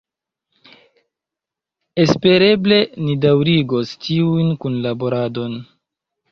Espereble 2.05 2.81
ni 3.03 3.19
daŭrigos 3.27 3.95
tiun 4.09 4.53
kunlaboradon. 4.65 5.59